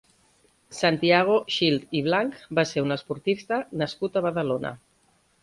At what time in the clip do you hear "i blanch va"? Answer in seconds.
1.99-2.65